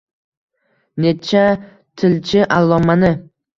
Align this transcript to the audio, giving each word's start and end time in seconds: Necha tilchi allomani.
Necha 1.05 1.45
tilchi 2.01 2.43
allomani. 2.59 3.15